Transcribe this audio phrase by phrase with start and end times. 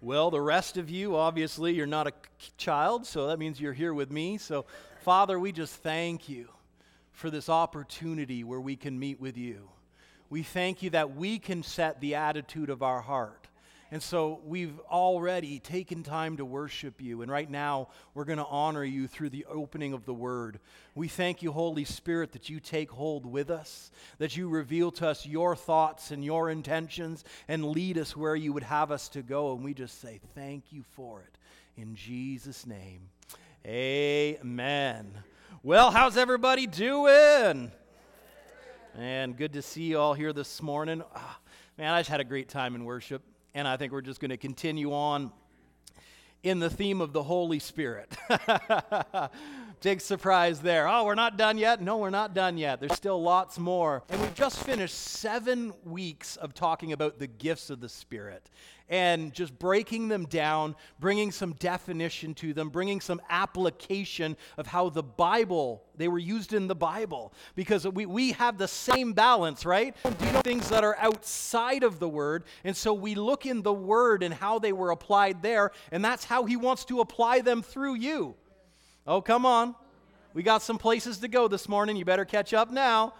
[0.00, 2.12] Well, the rest of you, obviously, you're not a
[2.56, 4.38] child, so that means you're here with me.
[4.38, 4.64] So,
[5.00, 6.48] Father, we just thank you
[7.10, 9.68] for this opportunity where we can meet with you.
[10.30, 13.47] We thank you that we can set the attitude of our heart.
[13.90, 17.22] And so we've already taken time to worship you.
[17.22, 20.60] And right now, we're going to honor you through the opening of the word.
[20.94, 25.08] We thank you, Holy Spirit, that you take hold with us, that you reveal to
[25.08, 29.22] us your thoughts and your intentions and lead us where you would have us to
[29.22, 29.54] go.
[29.54, 31.38] And we just say thank you for it.
[31.80, 33.08] In Jesus' name,
[33.64, 35.10] amen.
[35.62, 37.72] Well, how's everybody doing?
[38.98, 41.02] And good to see you all here this morning.
[41.14, 41.38] Ah,
[41.78, 43.22] man, I just had a great time in worship
[43.58, 45.32] and I think we're just going to continue on
[46.44, 48.16] in the theme of the Holy Spirit.
[49.80, 50.88] Big surprise there.
[50.88, 51.80] Oh, we're not done yet?
[51.80, 52.80] No, we're not done yet.
[52.80, 54.02] There's still lots more.
[54.08, 58.50] And we've just finished seven weeks of talking about the gifts of the Spirit
[58.88, 64.88] and just breaking them down, bringing some definition to them, bringing some application of how
[64.88, 67.32] the Bible, they were used in the Bible.
[67.54, 69.94] Because we, we have the same balance, right?
[70.04, 72.44] Know, things that are outside of the Word.
[72.64, 76.24] And so we look in the Word and how they were applied there, and that's
[76.24, 78.34] how He wants to apply them through you.
[79.08, 79.74] Oh, come on.
[80.34, 81.96] We got some places to go this morning.
[81.96, 83.14] You better catch up now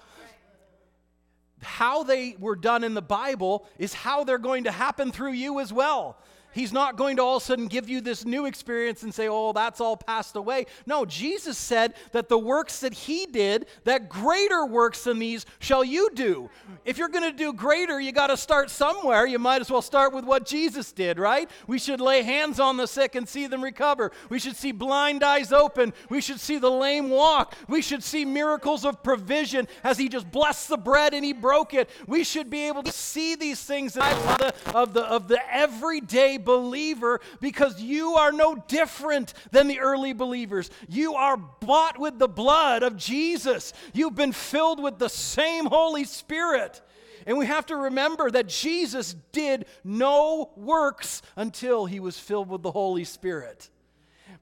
[1.60, 5.60] how they were done in the Bible is how they're going to happen through you
[5.60, 6.16] as well.
[6.52, 9.28] He's not going to all of a sudden give you this new experience and say,
[9.28, 10.66] oh, that's all passed away.
[10.86, 15.84] No, Jesus said that the works that he did, that greater works than these shall
[15.84, 16.48] you do.
[16.84, 19.26] If you're going to do greater, you got to start somewhere.
[19.26, 21.50] You might as well start with what Jesus did, right?
[21.66, 24.10] We should lay hands on the sick and see them recover.
[24.30, 25.92] We should see blind eyes open.
[26.08, 27.54] We should see the lame walk.
[27.68, 31.74] We should see miracles of provision as he just blessed the bread and he broke
[31.74, 31.90] it.
[32.06, 36.37] We should be able to see these things of the, of the, of the everyday
[36.38, 40.70] believer because you are no different than the early believers.
[40.88, 46.04] You are bought with the blood of Jesus, you've been filled with the same Holy
[46.04, 46.80] Spirit.
[47.26, 52.62] And we have to remember that Jesus did no works until he was filled with
[52.62, 53.68] the Holy Spirit.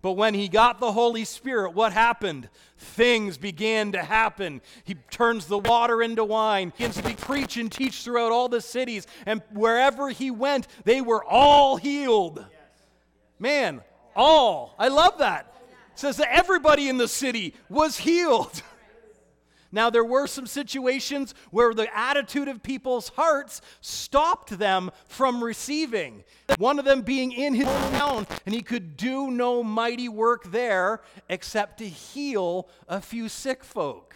[0.02, 2.48] But when he got the Holy Spirit, what happened?
[2.78, 4.60] Things began to happen.
[4.84, 8.60] He turns the water into wine, he begins to preach and teach throughout all the
[8.60, 9.06] cities.
[9.24, 12.44] And wherever he went, they were all healed.
[13.38, 13.82] Man,
[14.14, 14.74] all.
[14.78, 15.52] I love that.
[15.92, 18.62] It says that everybody in the city was healed.
[19.76, 26.24] Now, there were some situations where the attitude of people's hearts stopped them from receiving.
[26.56, 31.02] One of them being in his town, and he could do no mighty work there
[31.28, 34.14] except to heal a few sick folk.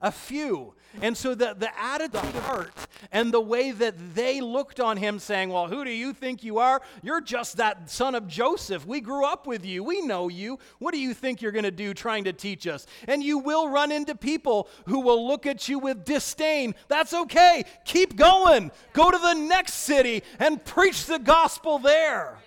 [0.00, 0.72] A few.
[1.02, 2.72] And so the, the attitude of the heart
[3.10, 6.58] and the way that they looked on him, saying, Well, who do you think you
[6.58, 6.80] are?
[7.02, 8.86] You're just that son of Joseph.
[8.86, 9.82] We grew up with you.
[9.82, 10.58] We know you.
[10.78, 12.86] What do you think you're going to do trying to teach us?
[13.08, 16.74] And you will run into people who will look at you with disdain.
[16.88, 17.64] That's okay.
[17.84, 18.70] Keep going.
[18.92, 22.38] Go to the next city and preach the gospel there.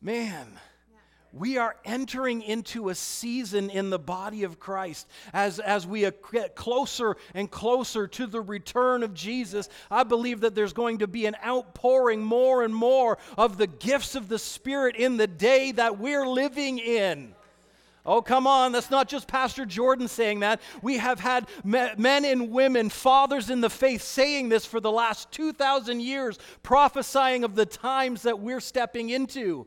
[0.00, 0.58] Man
[1.32, 6.00] we are entering into a season in the body of Christ as, as we
[6.32, 9.68] get closer and closer to the return of Jesus.
[9.90, 14.14] I believe that there's going to be an outpouring more and more of the gifts
[14.14, 17.34] of the Spirit in the day that we're living in.
[18.04, 18.72] Oh, come on.
[18.72, 20.60] That's not just Pastor Jordan saying that.
[20.82, 25.30] We have had men and women, fathers in the faith, saying this for the last
[25.32, 29.66] 2,000 years, prophesying of the times that we're stepping into.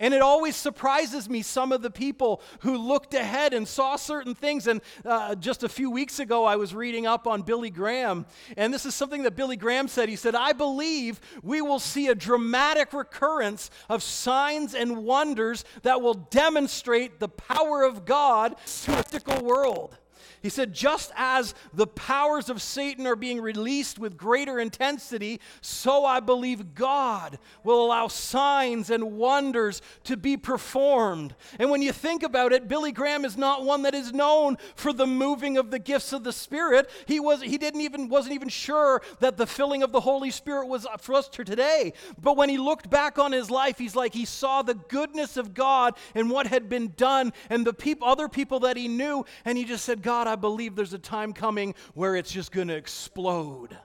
[0.00, 4.34] And it always surprises me some of the people who looked ahead and saw certain
[4.34, 4.66] things.
[4.66, 8.72] And uh, just a few weeks ago, I was reading up on Billy Graham, and
[8.72, 10.08] this is something that Billy Graham said.
[10.08, 16.00] He said, I believe we will see a dramatic recurrence of signs and wonders that
[16.00, 19.96] will demonstrate the power of God to a fickle world.
[20.42, 26.04] He said, just as the powers of Satan are being released with greater intensity, so
[26.04, 31.34] I believe God will allow signs and wonders to be performed.
[31.58, 34.92] And when you think about it, Billy Graham is not one that is known for
[34.92, 36.88] the moving of the gifts of the Spirit.
[37.06, 40.68] He, was, he didn't even, wasn't even sure that the filling of the Holy Spirit
[40.68, 41.92] was for us today.
[42.20, 45.52] But when he looked back on his life, he's like, he saw the goodness of
[45.52, 49.58] God and what had been done and the peop- other people that he knew, and
[49.58, 52.76] he just said, God, I believe there's a time coming where it's just going to
[52.76, 53.76] explode.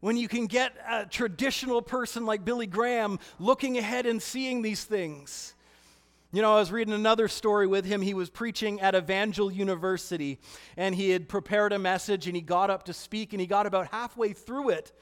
[0.00, 4.82] When you can get a traditional person like Billy Graham looking ahead and seeing these
[4.82, 5.54] things.
[6.34, 8.00] You know, I was reading another story with him.
[8.00, 10.38] He was preaching at Evangel University,
[10.78, 13.66] and he had prepared a message, and he got up to speak, and he got
[13.66, 14.92] about halfway through it,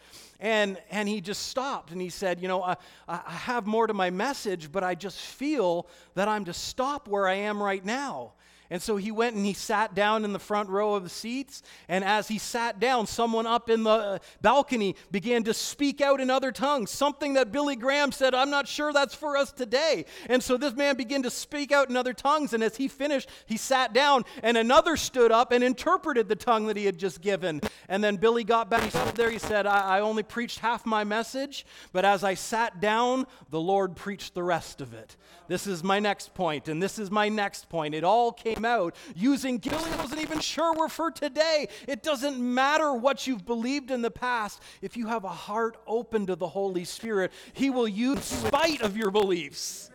[0.41, 2.75] and, and he just stopped, and he said, You know, I,
[3.06, 5.87] I have more to my message, but I just feel
[6.17, 8.32] that I'm to stop where I am right now.
[8.70, 11.62] And so he went and he sat down in the front row of the seats.
[11.88, 16.20] And as he sat down, someone up in the uh, balcony began to speak out
[16.20, 20.05] in other tongues, something that Billy Graham said, I'm not sure that's for us today.
[20.28, 22.52] And so this man began to speak out in other tongues.
[22.52, 26.67] And as he finished, he sat down, and another stood up and interpreted the tongue
[26.67, 27.61] that he had just given.
[27.88, 28.84] And then Billy got back.
[28.84, 29.31] He stood there.
[29.31, 33.61] He said, I, I only preached half my message, but as I sat down, the
[33.61, 35.17] Lord preached the rest of it.
[35.49, 37.94] This is my next point, and this is my next point.
[37.94, 41.69] It all came out using gifts I wasn't even sure were for today.
[41.89, 44.62] It doesn't matter what you've believed in the past.
[44.83, 48.97] If you have a heart open to the Holy Spirit, He will use spite of
[48.97, 49.91] your beliefs.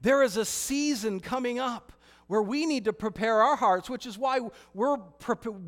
[0.00, 1.92] There is a season coming up
[2.26, 4.40] where we need to prepare our hearts, which is why
[4.72, 4.96] we're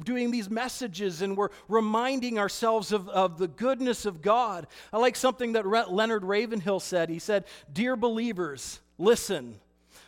[0.02, 4.66] doing these messages and we're reminding ourselves of, of the goodness of God.
[4.92, 7.10] I like something that Re- Leonard Ravenhill said.
[7.10, 9.60] He said, Dear believers, listen.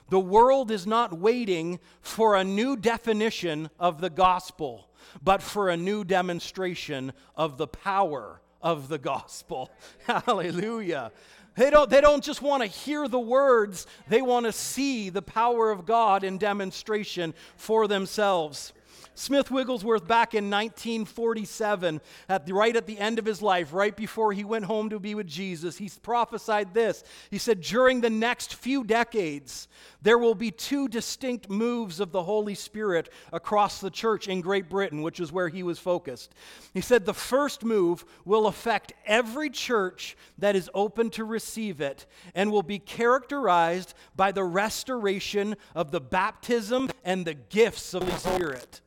[0.08, 4.88] The world is not waiting for a new definition of the gospel,
[5.22, 9.70] but for a new demonstration of the power of the gospel.
[10.06, 11.12] Hallelujah.
[11.56, 15.22] They don't, they don't just want to hear the words, they want to see the
[15.22, 18.72] power of God in demonstration for themselves.
[19.18, 23.96] Smith Wigglesworth, back in 1947, at the, right at the end of his life, right
[23.96, 27.02] before he went home to be with Jesus, he prophesied this.
[27.30, 29.68] He said, During the next few decades,
[30.02, 34.68] there will be two distinct moves of the Holy Spirit across the church in Great
[34.68, 36.34] Britain, which is where he was focused.
[36.74, 42.04] He said, The first move will affect every church that is open to receive it
[42.34, 48.16] and will be characterized by the restoration of the baptism and the gifts of the
[48.18, 48.82] Spirit.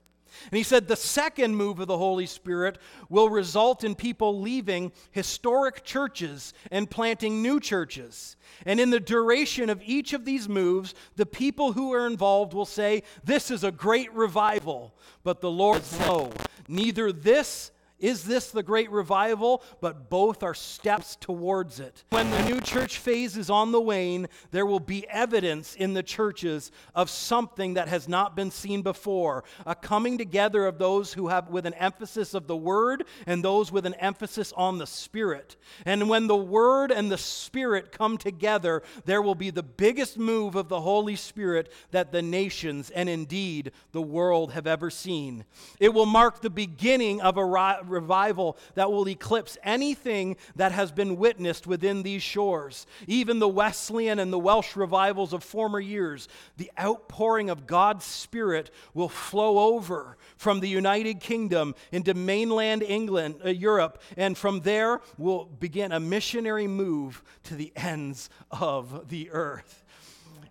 [0.51, 2.77] And he said the second move of the Holy Spirit
[3.09, 8.35] will result in people leaving historic churches and planting new churches.
[8.65, 12.65] And in the duration of each of these moves, the people who are involved will
[12.65, 14.95] say, This is a great revival.
[15.23, 16.31] But the Lord No,
[16.67, 19.63] neither this is this the great revival?
[19.81, 22.03] But both are steps towards it.
[22.09, 26.03] When the new church phase is on the wane, there will be evidence in the
[26.03, 31.27] churches of something that has not been seen before a coming together of those who
[31.27, 35.57] have with an emphasis of the word and those with an emphasis on the spirit.
[35.85, 40.55] And when the word and the spirit come together, there will be the biggest move
[40.55, 45.45] of the Holy Spirit that the nations and indeed the world have ever seen.
[45.79, 47.45] It will mark the beginning of a
[47.89, 52.85] revival that will eclipse anything that has been witnessed within these shores.
[53.07, 56.27] Even the Wesleyan and the Welsh revivals of former years,
[56.57, 63.35] the outpouring of God's Spirit will flow over from the United Kingdom into mainland England,
[63.43, 69.29] uh, Europe, and from there will begin a missionary move to the ends of the
[69.31, 69.83] earth.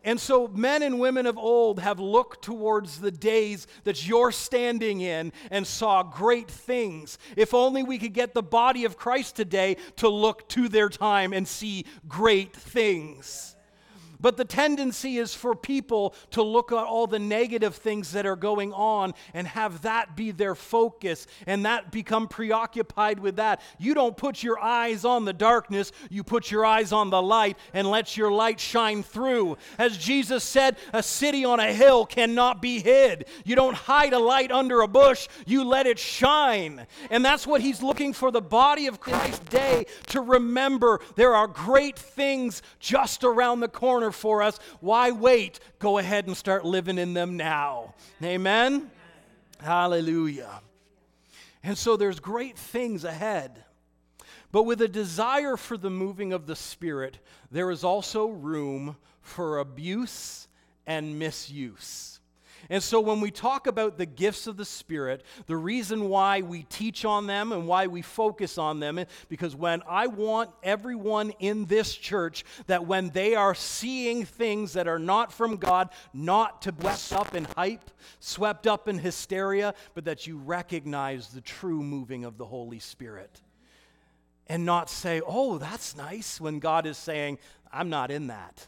[0.09, 5.03] And so, men and women of old have looked towards the days that you're standing
[5.03, 7.19] in and saw great things.
[7.37, 11.35] If only we could get the body of Christ today to look to their time
[11.35, 13.55] and see great things.
[14.21, 18.37] But the tendency is for people to look at all the negative things that are
[18.37, 23.61] going on and have that be their focus and that become preoccupied with that.
[23.79, 27.57] You don't put your eyes on the darkness, you put your eyes on the light
[27.73, 29.57] and let your light shine through.
[29.79, 33.27] As Jesus said, a city on a hill cannot be hid.
[33.45, 36.87] You don't hide a light under a bush, you let it shine.
[37.11, 41.47] And that's what he's looking for the body of Christ day to remember there are
[41.47, 44.59] great things just around the corner for us.
[44.81, 45.61] Why wait?
[45.79, 47.95] Go ahead and start living in them now.
[48.23, 48.91] Amen?
[49.61, 50.61] Hallelujah.
[51.63, 53.65] And so there's great things ahead.
[54.51, 57.19] But with a desire for the moving of the Spirit,
[57.51, 60.49] there is also room for abuse
[60.87, 62.18] and misuse.
[62.71, 66.65] And so when we talk about the gifts of the Spirit, the reason why we
[66.65, 71.31] teach on them and why we focus on them, is because when I want everyone
[71.39, 76.61] in this church that when they are seeing things that are not from God, not
[76.63, 81.41] to be swept up in hype, swept up in hysteria, but that you recognize the
[81.41, 83.41] true moving of the Holy Spirit.
[84.47, 87.39] And not say, oh, that's nice, when God is saying,
[87.73, 88.67] I'm not in that.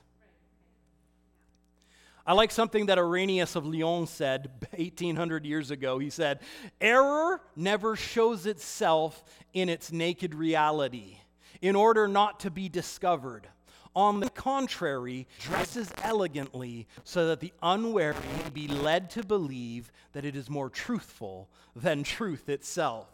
[2.27, 5.99] I like something that Irenaeus of Lyon said 1800 years ago.
[5.99, 6.41] He said,
[6.81, 11.19] Error never shows itself in its naked reality
[11.61, 13.49] in order not to be discovered.
[13.97, 20.25] On the contrary, dresses elegantly so that the unwary may be led to believe that
[20.25, 23.09] it is more truthful than truth itself.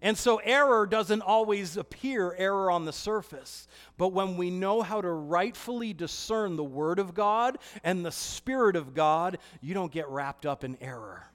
[0.00, 3.66] And so error doesn't always appear error on the surface.
[3.96, 8.76] But when we know how to rightfully discern the Word of God and the Spirit
[8.76, 11.28] of God, you don't get wrapped up in error.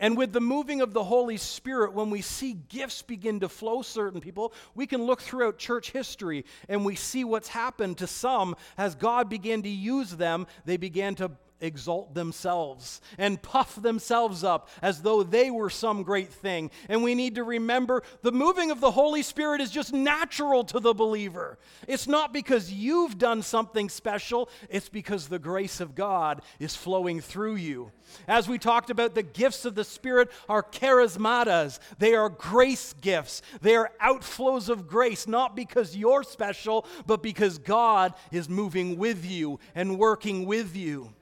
[0.00, 3.82] And with the moving of the Holy Spirit, when we see gifts begin to flow
[3.82, 8.56] certain people, we can look throughout church history and we see what's happened to some
[8.76, 10.46] as God began to use them.
[10.64, 11.30] They began to
[11.60, 16.70] exalt themselves and puff themselves up as though they were some great thing.
[16.88, 20.80] And we need to remember the moving of the Holy Spirit is just natural to
[20.80, 21.58] the believer.
[21.88, 27.20] It's not because you've done something special, it's because the grace of God is flowing
[27.20, 27.92] through you.
[28.28, 31.78] As we talked about, the gifts of the Spirit are charismatas.
[31.98, 33.42] They are grace gifts.
[33.60, 39.24] They are outflows of grace, not because you're special, but because God is moving with
[39.24, 41.12] you and working with you.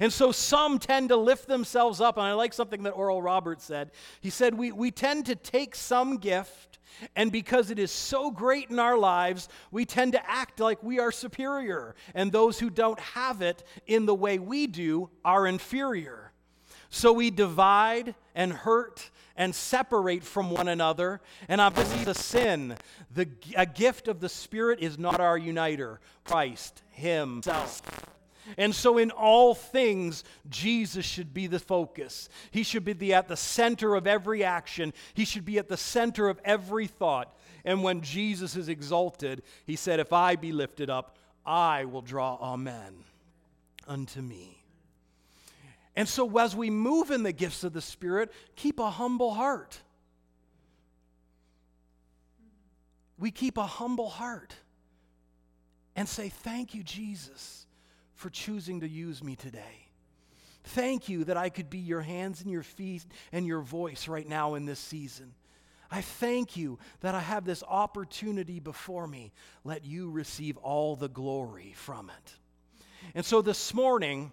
[0.00, 2.16] And so some tend to lift themselves up.
[2.16, 3.90] And I like something that Oral Roberts said.
[4.20, 6.78] He said, We, we tend to take some gift,
[7.14, 10.98] and because it is so great in our lives, we tend to act like we
[10.98, 11.94] are superior.
[12.14, 16.32] And those who don't have it in the way we do are inferior.
[16.90, 21.20] So we divide and hurt and separate from one another.
[21.48, 22.76] And obviously, the sin,
[23.14, 26.00] the, a gift of the Spirit is not our uniter.
[26.24, 27.82] Christ Himself.
[28.56, 32.28] And so, in all things, Jesus should be the focus.
[32.50, 35.76] He should be the, at the center of every action, He should be at the
[35.76, 37.36] center of every thought.
[37.64, 42.36] And when Jesus is exalted, He said, If I be lifted up, I will draw
[42.36, 43.04] Amen
[43.86, 44.62] unto me.
[45.94, 49.80] And so, as we move in the gifts of the Spirit, keep a humble heart.
[53.18, 54.54] We keep a humble heart
[55.96, 57.66] and say, Thank you, Jesus
[58.18, 59.86] for choosing to use me today.
[60.64, 64.28] Thank you that I could be your hands and your feet and your voice right
[64.28, 65.34] now in this season.
[65.88, 69.32] I thank you that I have this opportunity before me.
[69.62, 72.32] Let you receive all the glory from it.
[73.14, 74.32] And so this morning,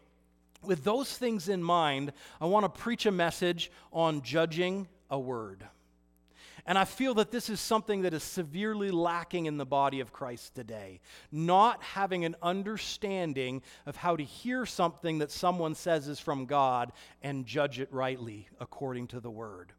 [0.63, 2.11] with those things in mind,
[2.41, 5.63] I want to preach a message on judging a word.
[6.67, 10.11] And I feel that this is something that is severely lacking in the body of
[10.11, 10.99] Christ today.
[11.31, 16.91] Not having an understanding of how to hear something that someone says is from God
[17.21, 19.73] and judge it rightly according to the word.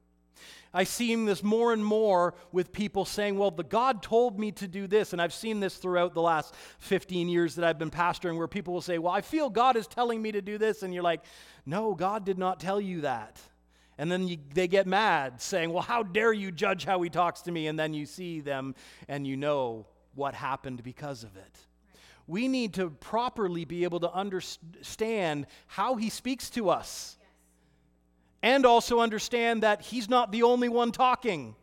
[0.72, 4.68] I see this more and more with people saying, Well, the God told me to
[4.68, 5.12] do this.
[5.12, 8.74] And I've seen this throughout the last 15 years that I've been pastoring, where people
[8.74, 10.82] will say, Well, I feel God is telling me to do this.
[10.82, 11.22] And you're like,
[11.64, 13.40] No, God did not tell you that.
[13.98, 17.42] And then you, they get mad, saying, Well, how dare you judge how he talks
[17.42, 17.66] to me?
[17.66, 18.74] And then you see them
[19.08, 21.58] and you know what happened because of it.
[22.26, 27.16] We need to properly be able to understand how he speaks to us.
[28.42, 31.54] And also understand that he's not the only one talking.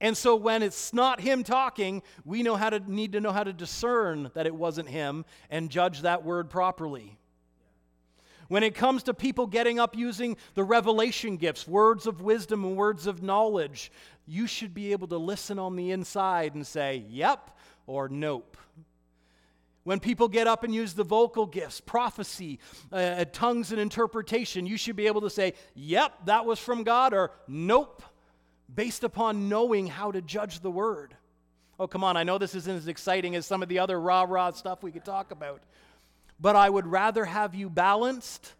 [0.00, 3.44] And so when it's not him talking, we know how to need to know how
[3.44, 7.18] to discern that it wasn't him and judge that word properly.
[8.50, 12.76] When it comes to people getting up using the revelation gifts, words of wisdom and
[12.76, 13.92] words of knowledge,
[14.26, 18.56] you should be able to listen on the inside and say, yep or nope.
[19.84, 22.58] When people get up and use the vocal gifts, prophecy,
[22.92, 26.82] uh, uh tongues, and interpretation, you should be able to say, yep, that was from
[26.82, 28.02] God, or nope,
[28.74, 31.14] based upon knowing how to judge the word.
[31.78, 34.26] Oh, come on, I know this isn't as exciting as some of the other rah
[34.28, 35.62] rah stuff we could talk about
[36.40, 38.54] but I would rather have you balanced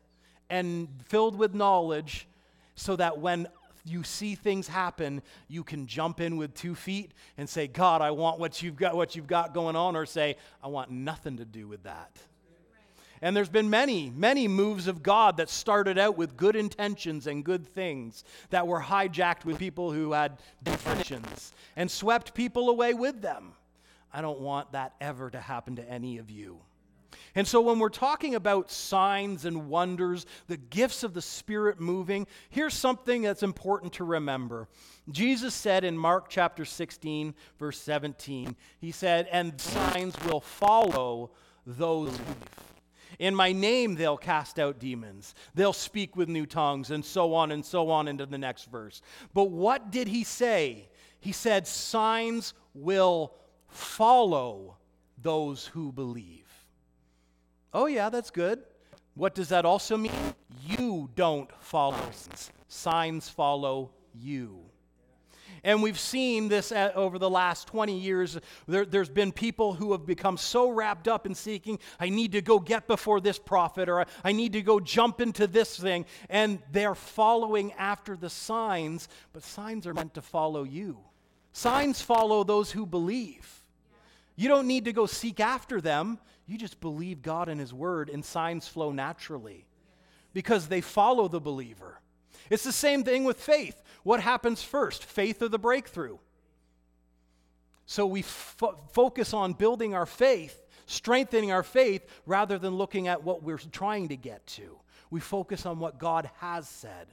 [0.49, 2.27] and filled with knowledge
[2.75, 3.49] so that when
[3.85, 8.11] you see things happen, you can jump in with two feet and say, God, I
[8.11, 11.45] want what you've got, what you've got going on, or say, I want nothing to
[11.45, 12.17] do with that.
[13.23, 17.45] And there's been many, many moves of God that started out with good intentions and
[17.45, 23.21] good things that were hijacked with people who had different and swept people away with
[23.21, 23.53] them.
[24.13, 26.61] I don't want that ever to happen to any of you.
[27.35, 32.27] And so, when we're talking about signs and wonders, the gifts of the Spirit moving,
[32.49, 34.69] here's something that's important to remember.
[35.11, 41.31] Jesus said in Mark chapter 16, verse 17, He said, And signs will follow
[41.67, 42.71] those who believe.
[43.19, 45.35] In my name, they'll cast out demons.
[45.55, 49.03] They'll speak with new tongues, and so on and so on into the next verse.
[49.35, 50.89] But what did he say?
[51.21, 53.35] He said, Signs will
[53.69, 54.79] follow
[55.21, 56.40] those who believe.
[57.73, 58.63] Oh, yeah, that's good.
[59.15, 60.13] What does that also mean?
[60.65, 64.61] You don't follow signs, signs follow you.
[65.63, 68.39] And we've seen this at, over the last 20 years.
[68.67, 72.41] There, has been people who have become so wrapped up in seeking, I need to
[72.41, 76.07] go get before this prophet, or I need to go jump into this thing.
[76.29, 80.99] And they're following after the signs, but signs are meant to follow you.
[81.53, 83.65] Signs follow those who believe.
[84.37, 86.19] You don't need to go seek after them.
[86.51, 89.67] You just believe God and His Word, and signs flow naturally
[90.33, 92.01] because they follow the believer.
[92.51, 93.81] It's the same thing with faith.
[94.03, 95.05] What happens first?
[95.05, 96.19] Faith or the breakthrough?
[97.87, 103.23] So we fo- focus on building our faith, strengthening our faith, rather than looking at
[103.23, 104.77] what we're trying to get to.
[105.09, 107.07] We focus on what God has said.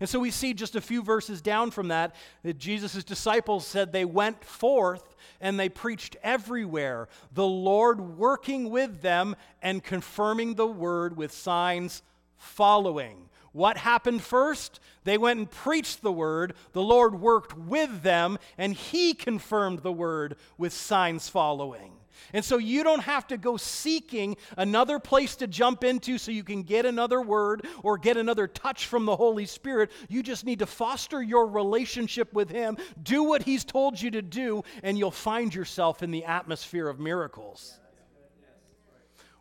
[0.00, 3.92] And so we see just a few verses down from that that Jesus' disciples said
[3.92, 10.66] they went forth and they preached everywhere, the Lord working with them and confirming the
[10.66, 12.02] word with signs
[12.36, 13.28] following.
[13.52, 14.80] What happened first?
[15.04, 16.54] They went and preached the word.
[16.72, 21.92] The Lord worked with them, and He confirmed the word with signs following.
[22.32, 26.44] And so you don't have to go seeking another place to jump into so you
[26.44, 29.90] can get another word or get another touch from the Holy Spirit.
[30.08, 34.22] You just need to foster your relationship with Him, do what He's told you to
[34.22, 37.78] do, and you'll find yourself in the atmosphere of miracles.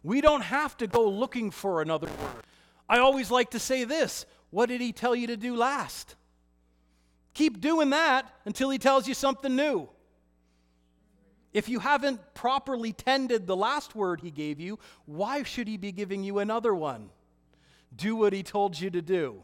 [0.03, 2.43] We don't have to go looking for another word.
[2.89, 6.15] I always like to say this What did he tell you to do last?
[7.33, 9.87] Keep doing that until he tells you something new.
[11.53, 15.91] If you haven't properly tended the last word he gave you, why should he be
[15.91, 17.09] giving you another one?
[17.95, 19.41] Do what he told you to do.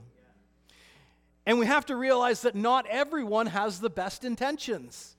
[1.45, 5.15] And we have to realize that not everyone has the best intentions.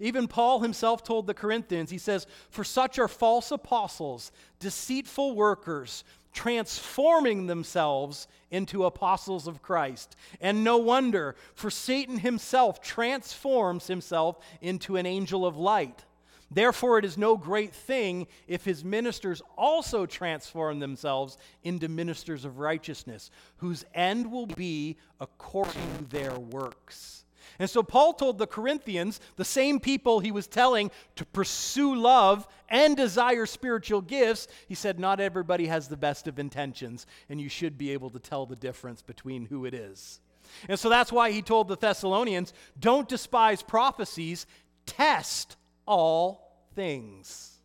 [0.00, 4.30] Even Paul himself told the Corinthians, he says, For such are false apostles,
[4.60, 10.16] deceitful workers, transforming themselves into apostles of Christ.
[10.40, 16.04] And no wonder, for Satan himself transforms himself into an angel of light.
[16.50, 22.58] Therefore, it is no great thing if his ministers also transform themselves into ministers of
[22.58, 27.24] righteousness, whose end will be according to their works.
[27.58, 32.46] And so Paul told the Corinthians, the same people he was telling to pursue love
[32.68, 37.48] and desire spiritual gifts, he said, Not everybody has the best of intentions, and you
[37.48, 40.20] should be able to tell the difference between who it is.
[40.68, 44.46] And so that's why he told the Thessalonians, Don't despise prophecies,
[44.86, 47.56] test all things.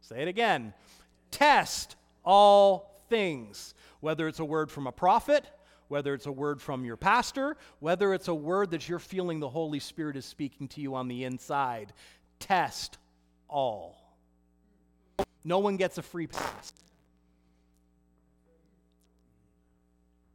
[0.00, 0.74] Say it again
[1.32, 5.44] test all things, whether it's a word from a prophet
[5.92, 9.48] whether it's a word from your pastor, whether it's a word that you're feeling the
[9.50, 11.92] Holy Spirit is speaking to you on the inside.
[12.38, 12.96] Test
[13.46, 14.16] all.
[15.44, 16.72] No one gets a free pass.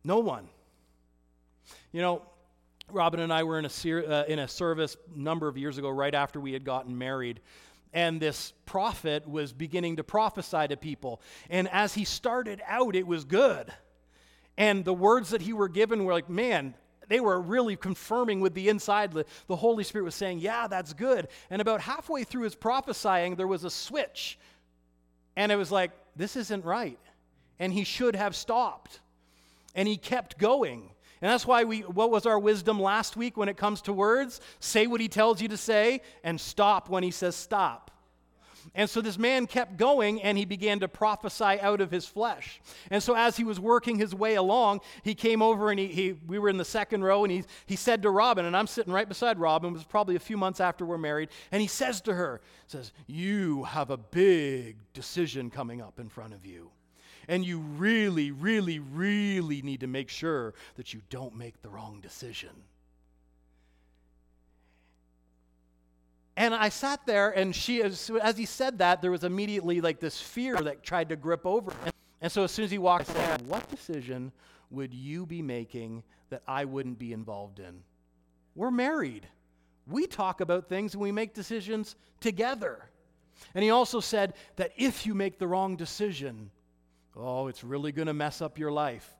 [0.03, 0.47] No one.
[1.91, 2.21] You know,
[2.91, 5.79] Robin and I were in a, ser- uh, in a service a number of years
[5.79, 7.39] ago, right after we had gotten married.
[7.93, 11.19] And this prophet was beginning to prophesy to people.
[11.49, 13.73] And as he started out, it was good.
[14.57, 16.73] And the words that he were given were like, man,
[17.07, 19.13] they were really confirming with the inside.
[19.13, 21.27] The Holy Spirit was saying, yeah, that's good.
[21.49, 24.37] And about halfway through his prophesying, there was a switch.
[25.35, 26.99] And it was like, this isn't right.
[27.59, 28.99] And he should have stopped.
[29.75, 30.89] And he kept going.
[31.21, 34.41] And that's why we, what was our wisdom last week when it comes to words?
[34.59, 37.91] Say what he tells you to say and stop when he says stop.
[38.75, 42.61] And so this man kept going and he began to prophesy out of his flesh.
[42.91, 46.15] And so as he was working his way along, he came over and he, he
[46.27, 48.93] we were in the second row and he, he said to Robin, and I'm sitting
[48.93, 52.01] right beside Robin, it was probably a few months after we're married, and he says
[52.01, 56.71] to her, says, You have a big decision coming up in front of you.
[57.27, 61.99] And you really, really, really need to make sure that you don't make the wrong
[61.99, 62.51] decision.
[66.37, 69.99] And I sat there, and she, as, as he said that, there was immediately like
[69.99, 71.91] this fear that tried to grip over him.
[72.21, 74.31] And so as soon as he walked in, what decision
[74.69, 77.81] would you be making that I wouldn't be involved in?
[78.53, 79.27] We're married.
[79.87, 82.87] We talk about things and we make decisions together.
[83.55, 86.51] And he also said that if you make the wrong decision,
[87.15, 89.11] oh, it's really going to mess up your life.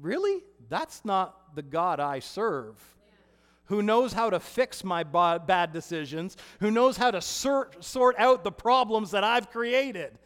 [0.00, 0.42] Really?
[0.68, 2.76] That's not the God I serve
[3.66, 8.42] who knows how to fix my bad decisions, who knows how to sort, sort out
[8.42, 10.18] the problems that I've created.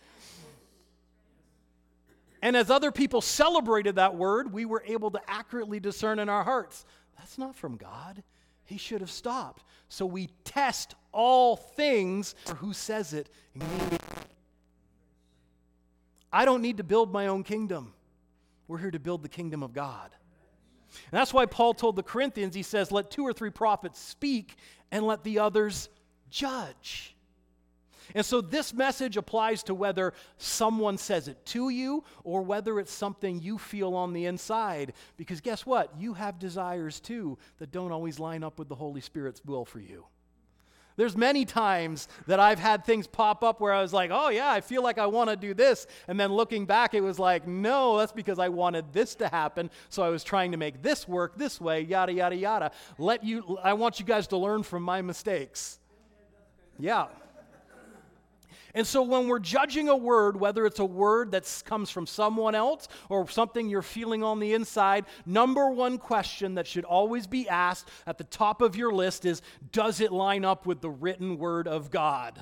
[2.41, 6.45] And as other people celebrated that word, we were able to accurately discern in our
[6.45, 6.85] hearts
[7.25, 8.23] that's not from God.
[8.65, 9.65] He should have stopped.
[9.89, 13.31] So we test all things for who says it.
[16.33, 17.95] I don't need to build my own kingdom.
[18.69, 20.11] We're here to build the kingdom of God.
[21.11, 24.57] And that's why Paul told the Corinthians, he says, Let two or three prophets speak
[24.91, 25.89] and let the others
[26.31, 27.15] judge.
[28.15, 32.93] And so this message applies to whether someone says it to you or whether it's
[32.93, 34.93] something you feel on the inside.
[35.17, 35.93] Because guess what?
[35.99, 39.81] You have desires too that don't always line up with the Holy Spirit's will for
[39.81, 40.05] you.
[40.97, 44.51] There's many times that I've had things pop up where I was like, oh, yeah,
[44.51, 45.87] I feel like I want to do this.
[46.07, 49.71] And then looking back, it was like, no, that's because I wanted this to happen.
[49.89, 52.71] So I was trying to make this work this way, yada, yada, yada.
[52.97, 55.81] Let you, I want you guys to learn from my mistakes.
[56.79, 57.07] Yeah.
[58.75, 62.57] And so when we're judging a word, whether it's a word that comes from someone
[62.57, 67.49] else or something you're feeling on the inside, number one question that should always be
[67.49, 71.39] asked at the top of your list is Does it line up with the written
[71.39, 72.41] word of God?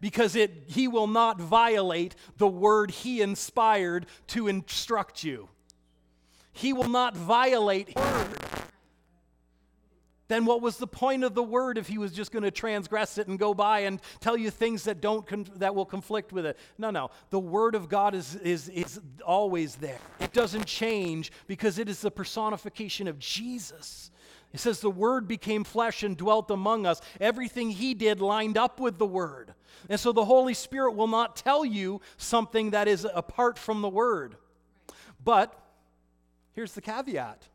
[0.00, 5.48] Because it, he will not violate the word he inspired to instruct you.
[6.52, 8.36] He will not violate word
[10.30, 13.18] then what was the point of the word if he was just going to transgress
[13.18, 16.56] it and go by and tell you things that don't that will conflict with it?
[16.78, 17.10] No no.
[17.30, 19.98] The word of god is, is, is always there.
[20.20, 24.12] It doesn't change because it is the personification of jesus.
[24.52, 27.00] He says the word became flesh and dwelt among us.
[27.20, 29.54] Everything he did lined up with the word.
[29.88, 33.88] And so the holy spirit will not tell you something that is apart from the
[33.88, 34.36] word.
[35.24, 35.60] But
[36.52, 37.48] here's the caveat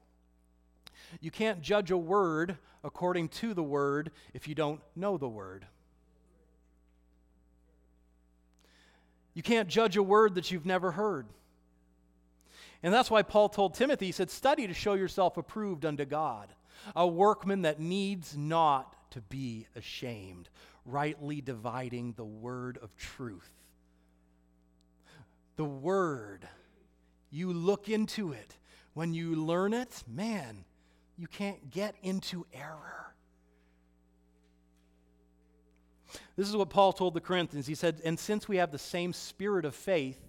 [1.22, 5.66] you can't judge a word according to the word if you don't know the word.
[9.34, 11.28] You can't judge a word that you've never heard.
[12.82, 16.50] And that's why Paul told Timothy, he said, Study to show yourself approved unto God,
[16.96, 20.50] a workman that needs not to be ashamed,
[20.86, 23.52] rightly dividing the word of truth.
[25.56, 26.48] The word,
[27.32, 28.58] you look into it.
[28.94, 30.64] When you learn it, man,
[31.18, 33.14] you can't get into error.
[36.36, 37.68] This is what Paul told the Corinthians.
[37.68, 40.20] He said, And since we have the same spirit of faith,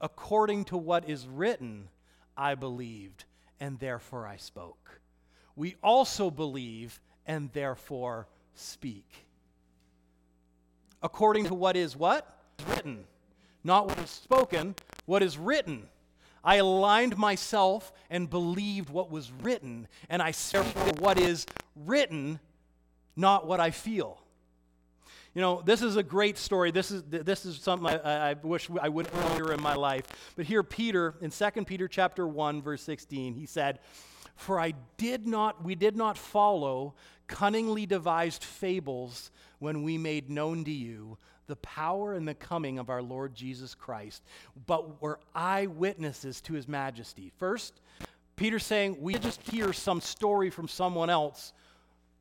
[0.00, 1.88] according to what is written,
[2.36, 3.24] I believed,
[3.58, 5.00] and therefore I spoke.
[5.56, 9.26] We also believe, and therefore speak.
[11.02, 12.26] According to what is what?
[12.68, 13.04] Written.
[13.64, 14.74] Not what is spoken,
[15.06, 15.88] what is written.
[16.44, 22.40] I aligned myself and believed what was written, and I speak what is written,
[23.16, 24.20] not what I feel.
[25.34, 26.70] You know, this is a great story.
[26.70, 30.04] This is, this is something I, I wish I would earlier in my life.
[30.36, 33.78] But here, Peter, in 2 Peter chapter 1, verse 16, he said,
[34.34, 36.94] For I did not, we did not follow
[37.26, 41.18] cunningly devised fables when we made known to you
[41.48, 44.22] the power and the coming of our Lord Jesus Christ,
[44.66, 47.32] but were eyewitnesses to his majesty.
[47.38, 47.80] First,
[48.36, 51.52] Peter's saying, we just hear some story from someone else,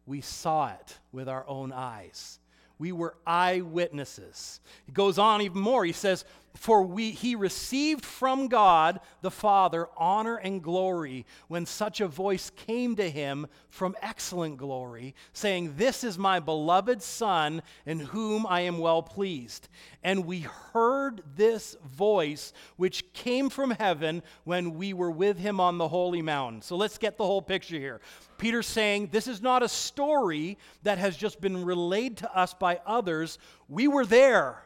[0.08, 2.40] we saw it with our own eyes.
[2.80, 4.62] We were eyewitnesses.
[4.86, 5.84] He goes on even more.
[5.84, 6.26] He says,
[6.58, 12.50] For we, he received from God the Father honor and glory when such a voice
[12.50, 18.62] came to him from excellent glory, saying, This is my beloved Son, in whom I
[18.62, 19.70] am well pleased.
[20.04, 20.42] And we
[20.74, 26.24] heard this voice which came from heaven when we were with him on the holy
[26.24, 26.64] mountain.
[26.64, 28.02] So let's get the whole picture here.
[28.38, 32.80] Peter's saying this is not a story that has just been relayed to us by
[32.86, 33.38] others.
[33.70, 34.64] We were there,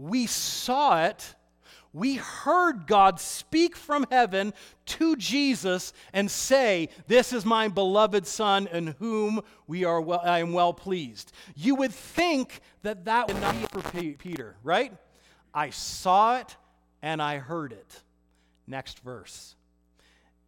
[0.00, 1.34] we saw it.
[1.92, 4.54] We heard God speak from heaven
[4.86, 10.38] to Jesus and say, This is my beloved Son in whom we are well, I
[10.38, 11.32] am well pleased.
[11.56, 14.92] You would think that that would not be for Peter, right?
[15.52, 16.56] I saw it
[17.02, 18.02] and I heard it.
[18.68, 19.56] Next verse.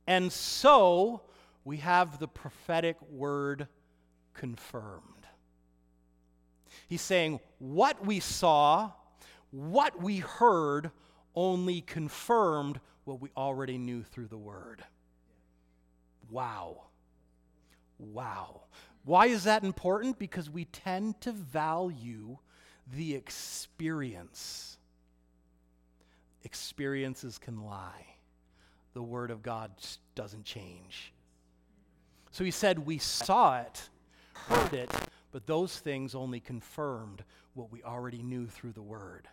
[0.07, 1.23] And so
[1.65, 3.67] we have the prophetic word
[4.33, 5.03] confirmed.
[6.89, 8.93] He's saying, What we saw,
[9.53, 10.91] what we heard,
[11.37, 14.83] only confirmed what we already knew through the word.
[16.31, 16.87] Wow.
[17.99, 18.63] Wow.
[19.05, 20.19] Why is that important?
[20.19, 22.39] Because we tend to value
[22.97, 24.79] the experience.
[26.45, 28.07] Experiences can lie.
[28.95, 29.71] The Word of God
[30.15, 31.13] doesn't change.
[32.31, 33.89] So he said, We saw it,
[34.35, 34.91] heard it,
[35.31, 39.29] but those things only confirmed what we already knew through the word.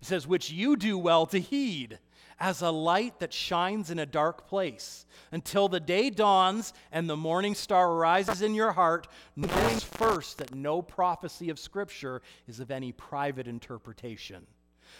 [0.00, 1.98] He says, Which you do well to heed
[2.40, 7.16] as a light that shines in a dark place until the day dawns and the
[7.16, 12.70] morning star rises in your heart, knowing first that no prophecy of Scripture is of
[12.70, 14.46] any private interpretation.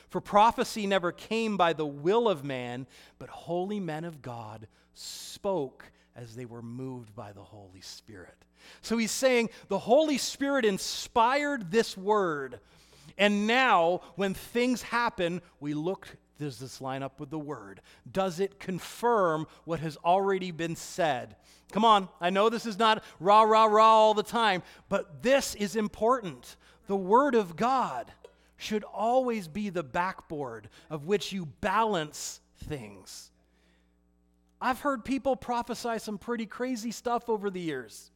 [0.08, 2.86] For prophecy never came by the will of man,
[3.18, 8.36] but holy men of God spoke as they were moved by the Holy Spirit.
[8.82, 12.60] So he's saying the Holy Spirit inspired this word.
[13.20, 17.82] And now, when things happen, we look, does this line up with the word?
[18.10, 21.36] Does it confirm what has already been said?
[21.70, 25.54] Come on, I know this is not rah, rah, rah all the time, but this
[25.54, 26.56] is important.
[26.86, 28.10] The word of God
[28.56, 33.30] should always be the backboard of which you balance things.
[34.62, 38.10] I've heard people prophesy some pretty crazy stuff over the years.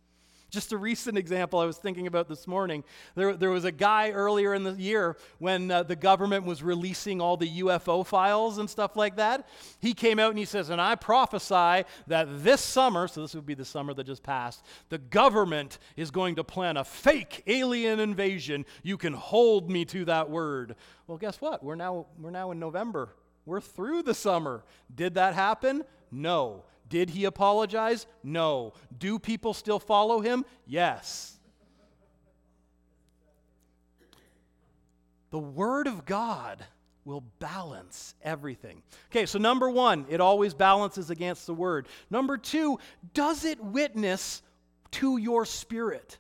[0.55, 2.85] Just a recent example I was thinking about this morning.
[3.17, 7.21] There, there was a guy earlier in the year when uh, the government was releasing
[7.21, 9.49] all the UFO files and stuff like that.
[9.81, 13.45] He came out and he says, And I prophesy that this summer, so this would
[13.45, 17.99] be the summer that just passed, the government is going to plan a fake alien
[17.99, 18.65] invasion.
[18.85, 20.77] You can hold me to that word.
[21.09, 21.65] Well, guess what?
[21.65, 23.17] We're now, we're now in November.
[23.45, 24.63] We're through the summer.
[24.95, 25.83] Did that happen?
[26.13, 26.63] No.
[26.95, 28.07] Did he apologize?
[28.23, 28.73] No.
[28.97, 30.45] Do people still follow him?
[30.65, 31.37] Yes.
[35.31, 36.65] The Word of God
[37.05, 38.81] will balance everything.
[39.11, 41.89] Okay, so number one, it always balances against the Word.
[42.11, 42.79] Number two,
[43.13, 44.41] does it witness
[44.93, 46.19] to your spirit?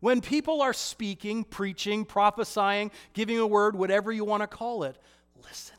[0.00, 4.98] When people are speaking, preaching, prophesying, giving a word, whatever you want to call it,
[5.42, 5.73] listen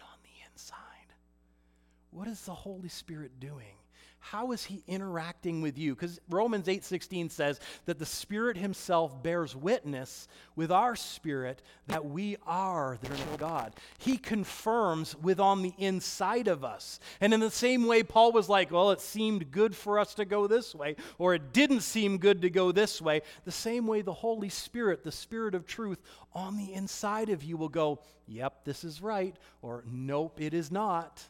[2.15, 3.75] what is the Holy Spirit doing?
[4.19, 5.93] How is he interacting with you?
[5.93, 12.37] Because Romans 8:16 says that the Spirit himself bears witness with our spirit that we
[12.47, 13.75] are the of God.
[13.99, 17.01] He confirms with on the inside of us.
[17.19, 20.23] And in the same way Paul was like, well, it seemed good for us to
[20.23, 23.23] go this way, or it didn't seem good to go this way.
[23.43, 26.01] The same way the Holy Spirit, the Spirit of truth
[26.33, 30.71] on the inside of you will go, yep, this is right, or nope, it is
[30.71, 31.27] not.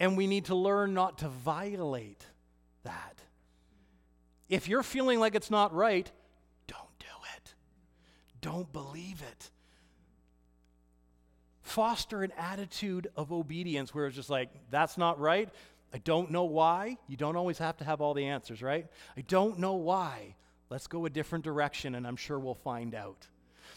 [0.00, 2.24] And we need to learn not to violate
[2.82, 3.20] that.
[4.48, 6.10] If you're feeling like it's not right,
[6.66, 7.54] don't do it.
[8.40, 9.50] Don't believe it.
[11.60, 15.48] Foster an attitude of obedience where it's just like, that's not right.
[15.92, 16.96] I don't know why.
[17.06, 18.86] You don't always have to have all the answers, right?
[19.16, 20.34] I don't know why.
[20.70, 23.26] Let's go a different direction, and I'm sure we'll find out.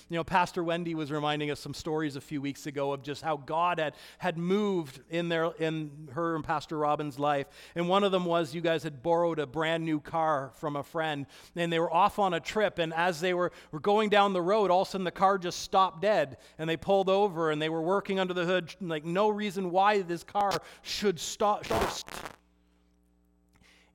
[0.10, 3.22] You know, Pastor Wendy was reminding us some stories a few weeks ago of just
[3.22, 7.48] how God had, had moved in, their, in her and Pastor Robin's life.
[7.76, 10.84] And one of them was you guys had borrowed a brand new car from a
[10.84, 12.80] friend, and they were off on a trip.
[12.80, 15.38] And as they were, were going down the road, all of a sudden the car
[15.38, 19.06] just stopped dead, and they pulled over, and they were working under the hood, like
[19.06, 21.64] no reason why this car should stop.
[21.64, 21.80] Should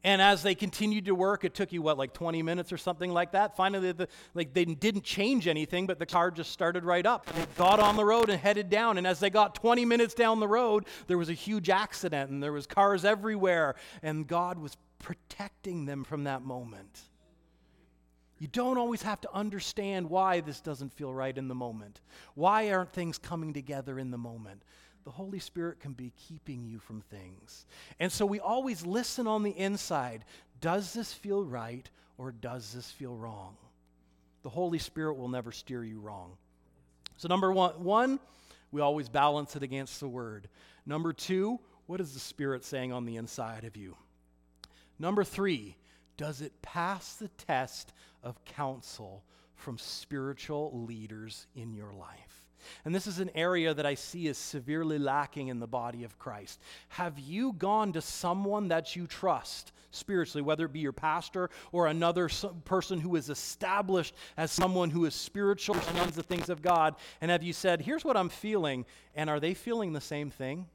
[0.04, 3.12] and as they continued to work, it took you what, like 20 minutes or something
[3.12, 3.56] like that.
[3.56, 7.26] Finally, the, like they didn't change anything, but the car just started right up.
[7.26, 8.96] They got on the road and headed down.
[8.96, 12.40] And as they got 20 minutes down the road, there was a huge accident, and
[12.40, 13.74] there was cars everywhere.
[14.02, 17.00] And God was protecting them from that moment.
[18.38, 22.00] You don't always have to understand why this doesn't feel right in the moment.
[22.34, 24.62] Why aren't things coming together in the moment?
[25.08, 27.64] The Holy Spirit can be keeping you from things.
[27.98, 30.26] And so we always listen on the inside
[30.60, 33.56] does this feel right or does this feel wrong?
[34.42, 36.32] The Holy Spirit will never steer you wrong.
[37.16, 38.20] So, number one, one
[38.70, 40.46] we always balance it against the Word.
[40.84, 43.96] Number two, what is the Spirit saying on the inside of you?
[44.98, 45.74] Number three,
[46.18, 52.27] does it pass the test of counsel from spiritual leaders in your life?
[52.84, 56.18] And this is an area that I see is severely lacking in the body of
[56.18, 56.60] Christ.
[56.88, 61.86] Have you gone to someone that you trust spiritually, whether it be your pastor or
[61.86, 62.28] another
[62.64, 66.94] person who is established as someone who is spiritual, and understands the things of God,
[67.20, 70.66] and have you said, Here's what I'm feeling, and are they feeling the same thing?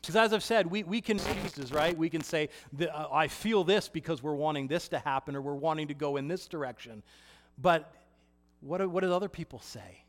[0.00, 1.20] Because as I've said, we, we can
[1.70, 1.96] right?
[1.96, 2.48] We can say,
[2.80, 6.16] uh, I feel this because we're wanting this to happen or we're wanting to go
[6.16, 7.02] in this direction.
[7.58, 7.92] But
[8.60, 10.04] what what do other people say?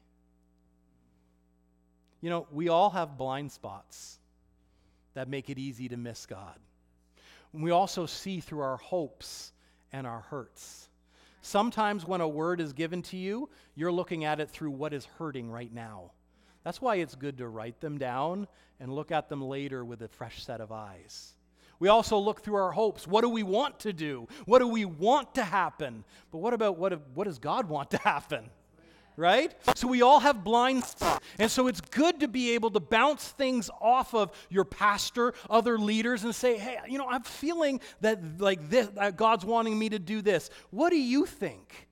[2.22, 4.20] You know, we all have blind spots
[5.14, 6.58] that make it easy to miss God.
[7.54, 9.52] We also see through our hopes
[9.92, 10.88] and our hurts.
[11.42, 15.06] Sometimes when a word is given to you, you're looking at it through what is
[15.18, 16.12] hurting right now.
[16.64, 18.48] That's why it's good to write them down
[18.80, 21.34] and look at them later with a fresh set of eyes.
[21.80, 23.08] We also look through our hopes.
[23.08, 24.28] What do we want to do?
[24.46, 26.04] What do we want to happen?
[26.32, 28.52] But what about what, what does God want to happen?
[29.18, 29.54] Right?
[29.76, 31.26] So we all have blind spots.
[31.40, 35.78] And so it's good to be able to bounce things off of your pastor, other
[35.78, 39.90] leaders, and say, hey, you know, I'm feeling that like this, that God's wanting me
[39.90, 40.50] to do this.
[40.70, 41.88] What do you think?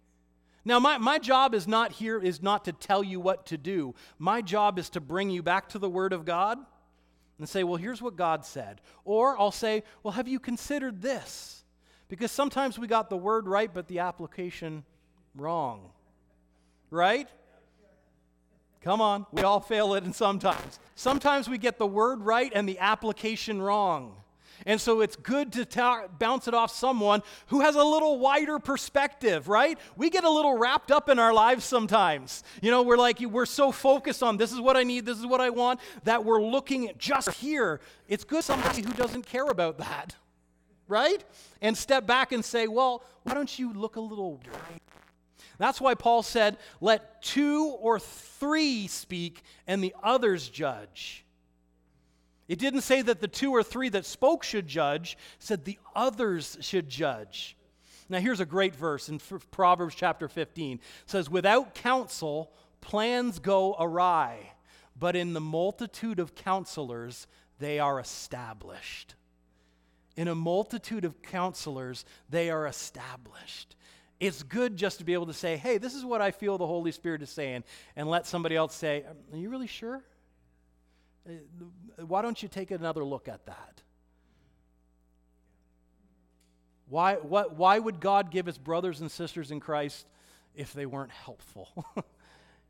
[0.65, 3.95] Now, my, my job is not here, is not to tell you what to do.
[4.17, 6.60] My job is to bring you back to the Word of God
[7.39, 8.82] and say, well, here's what God said.
[9.05, 11.63] Or I'll say, well, have you considered this?
[12.10, 14.84] Because sometimes we got the word right, but the application
[15.36, 15.91] wrong.
[16.89, 17.28] Right?
[18.82, 20.80] Come on, we all fail it and sometimes.
[20.95, 24.15] Sometimes we get the word right and the application wrong.
[24.65, 28.60] And so it's good to ta- bounce it off someone who has a little wider
[28.60, 29.78] perspective, right?
[29.95, 32.43] We get a little wrapped up in our lives sometimes.
[32.62, 35.25] You know, we're like, we're so focused on this is what I need, this is
[35.25, 37.80] what I want, that we're looking just here.
[38.08, 40.15] It's good somebody who doesn't care about that,
[40.88, 41.23] right?
[41.62, 44.82] And step back and say, well, why don't you look a little right?
[45.60, 51.26] That's why Paul said, let two or three speak and the others judge.
[52.48, 56.58] It didn't say that the two or three that spoke should judge, said the others
[56.62, 57.56] should judge.
[58.08, 59.19] Now here's a great verse in
[59.52, 60.78] Proverbs chapter 15.
[60.78, 64.54] It says, "Without counsel, plans go awry,
[64.98, 67.28] but in the multitude of counselors,
[67.60, 69.13] they are established."
[70.15, 73.76] In a multitude of counselors, they are established.
[74.19, 76.67] It's good just to be able to say, hey, this is what I feel the
[76.67, 77.63] Holy Spirit is saying,
[77.95, 80.03] and let somebody else say, Are you really sure?
[81.27, 81.34] Uh,
[82.05, 83.82] why don't you take another look at that?
[86.89, 90.08] Why, what, why would God give his brothers and sisters in Christ
[90.55, 91.86] if they weren't helpful?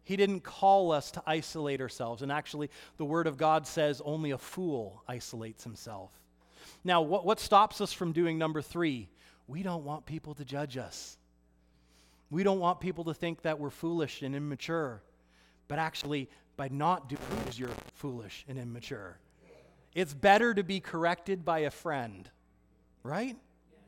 [0.03, 2.21] he didn't call us to isolate ourselves.
[2.21, 6.11] And actually, the Word of God says only a fool isolates himself.
[6.83, 9.09] Now, what, what stops us from doing number three?
[9.47, 11.17] We don't want people to judge us.
[12.29, 15.01] We don't want people to think that we're foolish and immature.
[15.67, 19.17] But actually, by not doing it, you're foolish and immature.
[19.95, 22.29] It's better to be corrected by a friend,
[23.03, 23.35] right?
[23.71, 23.79] Yes.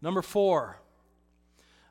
[0.00, 0.78] Number four,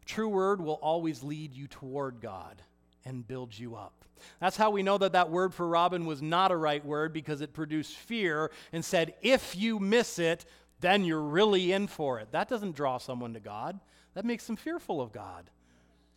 [0.05, 2.61] true word will always lead you toward God
[3.05, 3.93] and build you up.
[4.39, 7.41] That's how we know that that word for Robin was not a right word because
[7.41, 10.45] it produced fear and said, if you miss it,
[10.79, 12.31] then you're really in for it.
[12.31, 13.79] That doesn't draw someone to God,
[14.13, 15.50] that makes him fearful of God,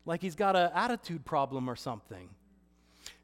[0.04, 2.28] like he's got an attitude problem or something.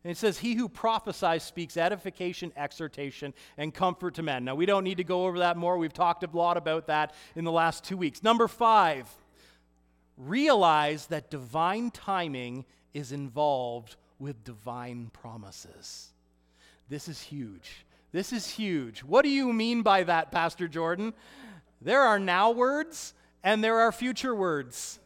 [0.04, 4.44] And it says, He who prophesies speaks edification, exhortation, and comfort to men.
[4.44, 5.76] Now, we don't need to go over that more.
[5.76, 8.22] We've talked a lot about that in the last two weeks.
[8.22, 9.08] Number five,
[10.16, 16.08] realize that divine timing is involved with divine promises.
[16.88, 17.84] This is huge.
[18.12, 19.00] This is huge.
[19.00, 21.14] What do you mean by that, Pastor Jordan?
[21.80, 24.98] There are now words and there are future words.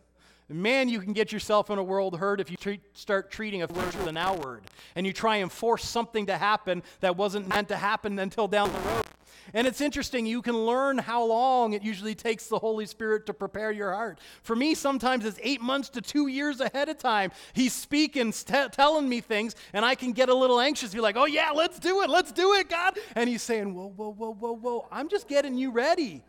[0.48, 3.66] Man, you can get yourself in a world hurt if you treat, start treating a
[3.66, 4.62] word with an now word
[4.94, 8.70] and you try and force something to happen that wasn't meant to happen until down
[8.70, 9.04] the road.
[9.52, 13.34] And it's interesting, you can learn how long it usually takes the Holy Spirit to
[13.34, 14.18] prepare your heart.
[14.42, 17.30] For me, sometimes it's eight months to two years ahead of time.
[17.52, 20.94] He's speaking, telling me things, and I can get a little anxious.
[20.94, 22.98] Be like, oh, yeah, let's do it, let's do it, God.
[23.14, 26.22] And He's saying, whoa, whoa, whoa, whoa, whoa, I'm just getting you ready.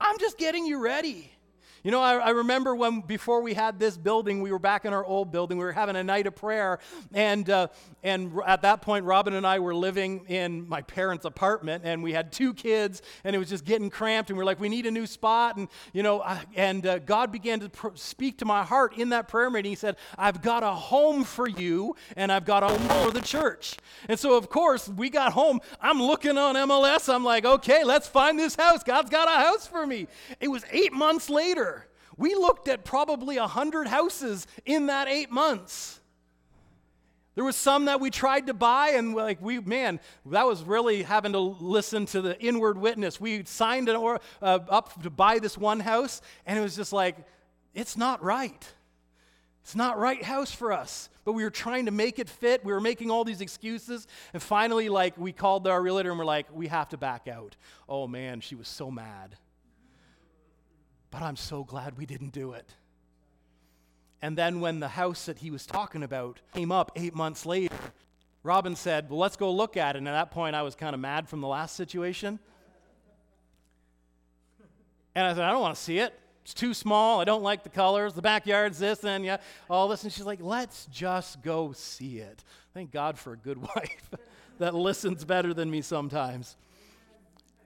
[0.00, 1.30] I'm just getting you ready.
[1.84, 4.92] You know, I, I, remember when before we had this building, we were back in
[4.92, 5.58] our old building.
[5.58, 6.80] We were having a night of prayer,
[7.14, 7.68] and uh,
[8.02, 12.12] and at that point, Robin and I were living in my parents' apartment, and we
[12.12, 14.30] had two kids, and it was just getting cramped.
[14.30, 16.24] And we are like, we need a new spot, and you know,
[16.56, 19.70] and uh, God began to pr- speak to my heart in that prayer meeting.
[19.70, 23.20] He said, "I've got a home for you, and I've got a home for the
[23.20, 23.76] church."
[24.08, 25.60] And so, of course, we got home.
[25.80, 27.12] I'm looking on MLS.
[27.12, 28.82] I'm like, okay, let's find this house.
[28.82, 30.08] God's got a house for me.
[30.40, 31.67] It was eight months later
[32.18, 36.00] we looked at probably a 100 houses in that eight months.
[37.36, 41.04] There was some that we tried to buy, and like we, man, that was really
[41.04, 43.20] having to listen to the inward witness.
[43.20, 46.92] We signed an or, uh, up to buy this one house, and it was just
[46.92, 47.16] like,
[47.74, 48.66] it's not right.
[49.62, 51.08] It's not right house for us.
[51.24, 52.64] But we were trying to make it fit.
[52.64, 56.24] We were making all these excuses, and finally, like we called our realtor, and we're
[56.24, 57.54] like, we have to back out.
[57.88, 59.36] Oh man, she was so mad.
[61.10, 62.74] But I'm so glad we didn't do it.
[64.20, 67.76] And then when the house that he was talking about came up eight months later,
[68.42, 69.98] Robin said, Well, let's go look at it.
[69.98, 72.38] And at that point, I was kind of mad from the last situation.
[75.14, 76.18] And I said, I don't want to see it.
[76.42, 77.20] It's too small.
[77.20, 78.14] I don't like the colors.
[78.14, 80.02] The backyard's this and yeah, all this.
[80.04, 82.42] And she's like, let's just go see it.
[82.72, 84.10] Thank God for a good wife
[84.58, 86.56] that listens better than me sometimes.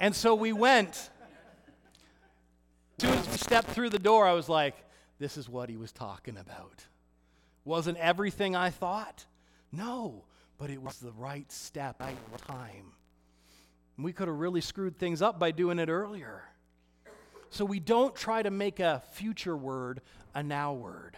[0.01, 1.11] And so we went
[3.03, 4.77] soon as we stepped through the door, I was like,
[5.19, 6.87] this is what he was talking about.
[7.65, 9.27] Wasn't everything I thought?
[9.73, 10.23] No,
[10.57, 12.93] but it was the right step the time.
[13.99, 16.45] We could have really screwed things up by doing it earlier.
[17.51, 20.01] So we don't try to make a future word
[20.33, 21.17] a now word.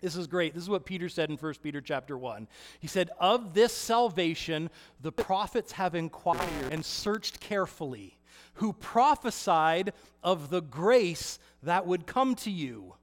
[0.00, 0.54] This is great.
[0.54, 2.48] This is what Peter said in 1 Peter chapter 1.
[2.80, 4.70] He said, Of this salvation
[5.02, 8.17] the prophets have inquired and searched carefully,
[8.58, 9.92] who prophesied
[10.22, 12.94] of the grace that would come to you,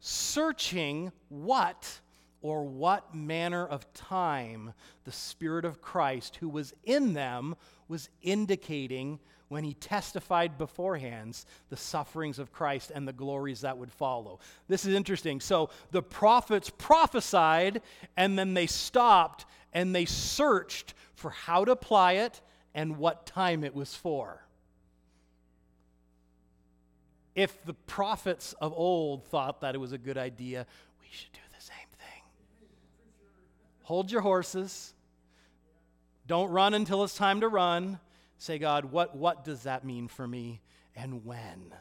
[0.00, 2.00] searching what
[2.42, 4.74] or what manner of time
[5.04, 7.56] the Spirit of Christ who was in them
[7.88, 9.18] was indicating
[9.48, 14.38] when he testified beforehand the sufferings of Christ and the glories that would follow.
[14.68, 15.40] This is interesting.
[15.40, 17.80] So the prophets prophesied,
[18.16, 22.42] and then they stopped and they searched for how to apply it
[22.74, 24.43] and what time it was for.
[27.34, 30.66] If the prophets of old thought that it was a good idea,
[31.00, 32.22] we should do the same thing.
[33.82, 34.94] Hold your horses.
[36.26, 37.98] Don't run until it's time to run.
[38.38, 40.60] Say, God, what, what does that mean for me
[40.94, 41.72] and when?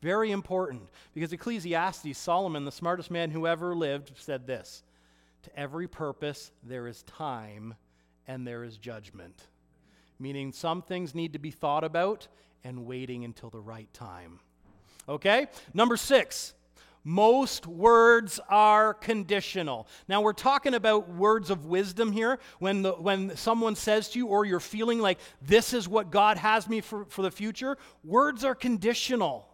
[0.00, 0.82] Very important
[1.14, 4.82] because Ecclesiastes, Solomon, the smartest man who ever lived, said this
[5.44, 7.74] To every purpose there is time
[8.26, 9.48] and there is judgment.
[10.18, 12.28] Meaning some things need to be thought about
[12.62, 14.40] and waiting until the right time.
[15.08, 15.46] Okay?
[15.72, 16.54] Number six,
[17.04, 19.86] most words are conditional.
[20.08, 22.38] Now, we're talking about words of wisdom here.
[22.58, 26.38] When, the, when someone says to you, or you're feeling like this is what God
[26.38, 29.46] has me for, for the future, words are conditional.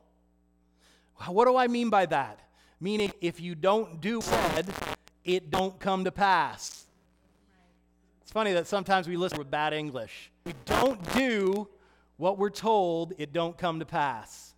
[1.26, 2.38] What do I mean by that?
[2.80, 4.66] Meaning, if you don't do said,
[5.24, 6.86] it don't come to pass.
[8.22, 10.30] It's funny that sometimes we listen with bad English.
[10.44, 11.68] We don't do
[12.16, 14.49] what we're told, it don't come to pass.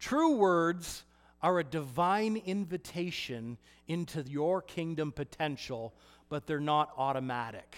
[0.00, 1.04] True words
[1.42, 5.94] are a divine invitation into your kingdom potential,
[6.28, 7.76] but they're not automatic.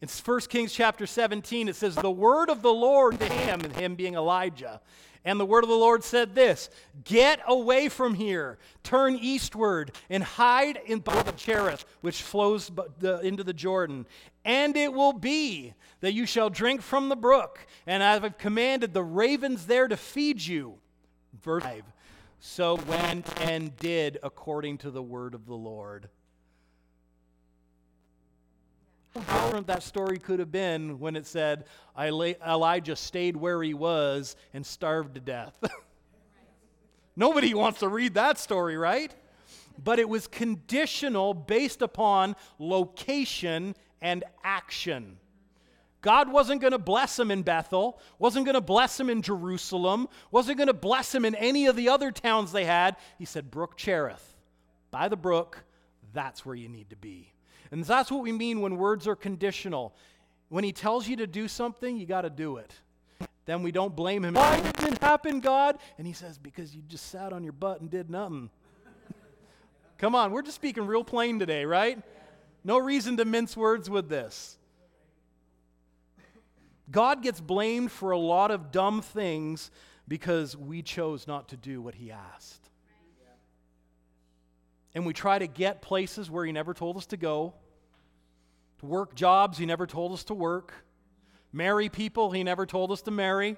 [0.00, 3.74] In 1 Kings chapter 17, it says, The word of the Lord to him, and
[3.74, 4.80] him being Elijah,
[5.28, 6.70] and the word of the Lord said this
[7.04, 12.70] Get away from here, turn eastward, and hide in the Cherith, which flows
[13.22, 14.06] into the Jordan.
[14.46, 18.94] And it will be that you shall drink from the brook, and I have commanded
[18.94, 20.76] the ravens there to feed you.
[21.42, 21.82] Verse 5
[22.40, 26.08] So went and did according to the word of the Lord.
[29.07, 31.64] How different that story could have been when it said
[31.98, 35.52] Elijah stayed where he was and starved to death.
[37.16, 39.12] Nobody wants to read that story, right?
[39.82, 45.18] But it was conditional based upon location and action.
[46.00, 50.08] God wasn't going to bless him in Bethel, wasn't going to bless him in Jerusalem,
[50.30, 52.96] wasn't going to bless him in any of the other towns they had.
[53.18, 54.36] He said, Brook Cherith,
[54.92, 55.64] by the brook,
[56.12, 57.32] that's where you need to be.
[57.70, 59.94] And that's what we mean when words are conditional.
[60.48, 62.72] When he tells you to do something, you got to do it.
[63.44, 64.34] Then we don't blame him.
[64.34, 65.78] Why didn't it happen, God?
[65.96, 68.50] And he says, Because you just sat on your butt and did nothing.
[69.98, 71.98] Come on, we're just speaking real plain today, right?
[72.62, 74.58] No reason to mince words with this.
[76.90, 79.70] God gets blamed for a lot of dumb things
[80.06, 82.67] because we chose not to do what He asked.
[84.94, 87.54] And we try to get places where He never told us to go,
[88.80, 90.72] to work jobs He never told us to work,
[91.52, 93.56] marry people He never told us to marry.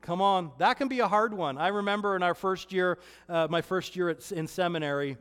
[0.00, 1.56] Come on, that can be a hard one.
[1.56, 5.16] I remember in our first year, uh, my first year at, in seminary,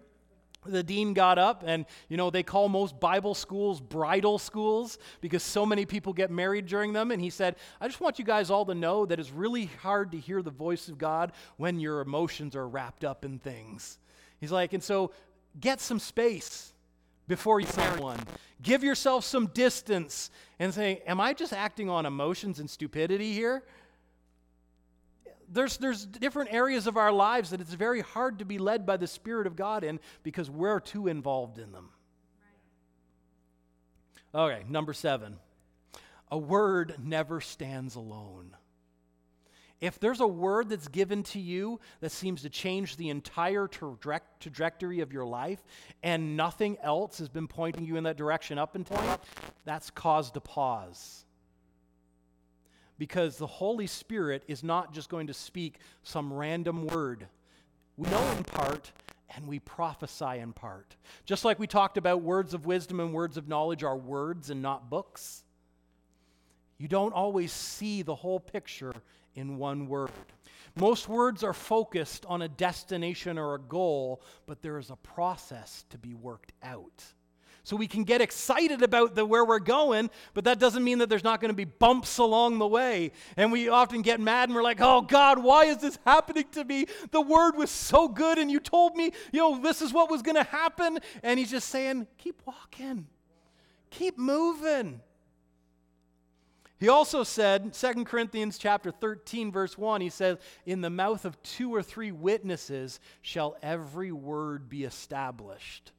[0.66, 5.44] the dean got up and you know they call most bible schools bridal schools because
[5.44, 8.50] so many people get married during them and he said i just want you guys
[8.50, 12.02] all to know that it's really hard to hear the voice of god when your
[12.02, 13.98] emotions are wrapped up in things
[14.44, 15.12] he's like and so
[15.58, 16.74] get some space
[17.30, 18.20] before you marry one
[18.62, 20.30] give yourself some distance
[20.60, 23.64] and say am i just acting on emotions and stupidity here
[25.54, 28.98] there's, there's different areas of our lives that it's very hard to be led by
[28.98, 31.89] the Spirit of God in because we're too involved in them.
[34.34, 35.38] Okay, number seven.
[36.32, 38.56] A word never stands alone.
[39.84, 44.22] If there's a word that's given to you that seems to change the entire tra-
[44.40, 45.62] trajectory of your life
[46.02, 49.20] and nothing else has been pointing you in that direction up until now,
[49.66, 51.26] that's caused a pause
[52.98, 57.28] because the Holy Spirit is not just going to speak some random word.
[57.98, 58.90] We know in part
[59.36, 60.96] and we prophesy in part.
[61.26, 64.62] Just like we talked about words of wisdom and words of knowledge are words and
[64.62, 65.44] not books.
[66.78, 68.94] You don't always see the whole picture
[69.36, 70.12] in one word.
[70.76, 75.86] Most words are focused on a destination or a goal, but there is a process
[75.90, 77.04] to be worked out.
[77.66, 81.08] So we can get excited about the where we're going, but that doesn't mean that
[81.08, 83.14] there's not going to be bumps along the way.
[83.38, 86.66] And we often get mad and we're like, "Oh God, why is this happening to
[86.66, 86.88] me?
[87.12, 90.22] The word was so good and you told me, you know, this is what was
[90.22, 93.08] going to happen." And he's just saying, "Keep walking.
[93.92, 95.00] Keep moving."
[96.80, 101.42] He also said, 2 Corinthians chapter 13 verse 1, he says, "In the mouth of
[101.44, 105.94] two or three witnesses shall every word be established."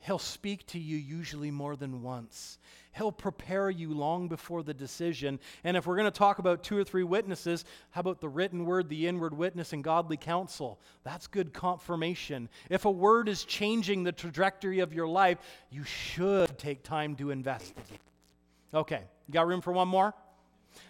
[0.00, 2.58] He'll speak to you usually more than once.
[2.92, 5.38] He'll prepare you long before the decision.
[5.62, 8.64] And if we're going to talk about two or three witnesses, how about the written
[8.64, 10.80] word, the inward witness, and godly counsel?
[11.04, 12.48] That's good confirmation.
[12.70, 15.38] If a word is changing the trajectory of your life,
[15.70, 17.74] you should take time to invest.
[18.72, 20.14] Okay, you got room for one more?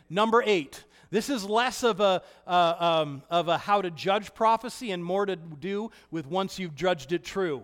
[0.08, 0.84] Number eight.
[1.10, 5.26] This is less of a, uh, um, of a how to judge prophecy and more
[5.26, 7.62] to do with once you've judged it true.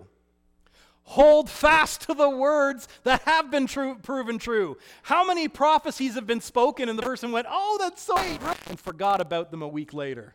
[1.05, 4.77] Hold fast to the words that have been true, proven true.
[5.03, 8.81] How many prophecies have been spoken and the person went, Oh, that's so great, and
[8.81, 10.35] forgot about them a week later?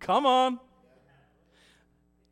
[0.00, 0.58] Come on.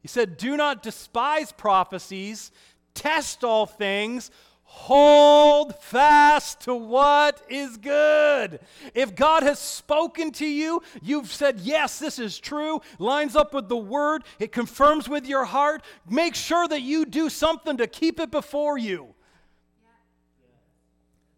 [0.00, 2.50] He said, Do not despise prophecies,
[2.94, 4.30] test all things,
[4.68, 8.60] Hold fast to what is good.
[8.94, 13.68] If God has spoken to you, you've said, Yes, this is true, lines up with
[13.68, 15.82] the word, it confirms with your heart.
[16.08, 19.15] Make sure that you do something to keep it before you.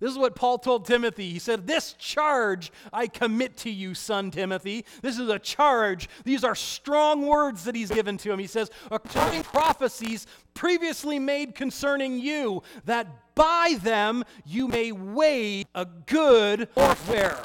[0.00, 1.30] This is what Paul told Timothy.
[1.30, 4.84] He said, This charge I commit to you, son Timothy.
[5.02, 6.08] This is a charge.
[6.24, 8.38] These are strong words that he's given to him.
[8.38, 15.84] He says, According prophecies previously made concerning you, that by them you may wage a
[15.84, 17.36] good warfare.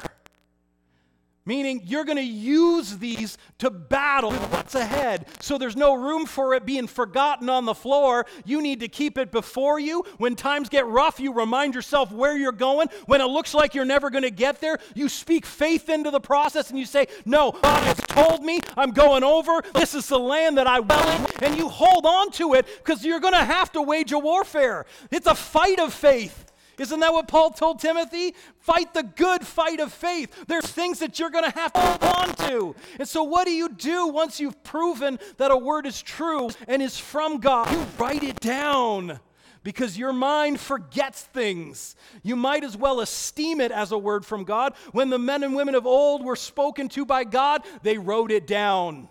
[1.46, 5.26] Meaning, you're going to use these to battle what's ahead.
[5.40, 8.24] So there's no room for it being forgotten on the floor.
[8.46, 10.04] You need to keep it before you.
[10.16, 12.88] When times get rough, you remind yourself where you're going.
[13.04, 16.20] When it looks like you're never going to get there, you speak faith into the
[16.20, 19.60] process and you say, No, God has told me I'm going over.
[19.74, 21.26] This is the land that I will.
[21.42, 24.86] And you hold on to it because you're going to have to wage a warfare.
[25.10, 26.43] It's a fight of faith.
[26.78, 28.34] Isn't that what Paul told Timothy?
[28.58, 30.46] Fight the good fight of faith.
[30.46, 32.74] There's things that you're going to have to hold on to.
[32.98, 36.82] And so, what do you do once you've proven that a word is true and
[36.82, 37.70] is from God?
[37.70, 39.20] You write it down
[39.64, 41.96] because your mind forgets things.
[42.22, 44.74] You might as well esteem it as a word from God.
[44.92, 48.46] When the men and women of old were spoken to by God, they wrote it
[48.46, 49.08] down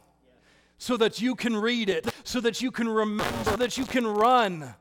[0.77, 4.05] so that you can read it, so that you can remember, so that you can
[4.05, 4.75] run.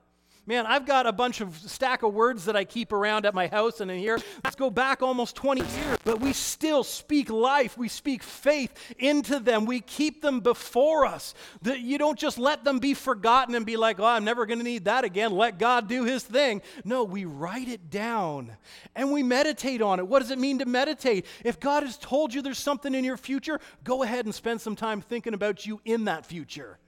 [0.45, 3.47] Man, I've got a bunch of stack of words that I keep around at my
[3.47, 4.19] house and in here.
[4.43, 7.79] Let's go back almost 20 years, but we still speak life.
[7.79, 9.67] We speak faith into them.
[9.67, 11.35] We keep them before us.
[11.63, 14.59] That you don't just let them be forgotten and be like, "Oh, I'm never going
[14.59, 15.31] to need that again.
[15.31, 18.57] Let God do his thing." No, we write it down
[18.97, 20.09] and we meditate on it.
[20.09, 21.25] What does it mean to meditate?
[21.45, 24.75] If God has told you there's something in your future, go ahead and spend some
[24.75, 26.79] time thinking about you in that future.